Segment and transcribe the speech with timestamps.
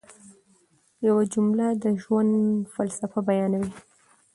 [1.07, 2.33] یوه جمله د ژوند
[2.73, 3.71] فلسفه بیانوي.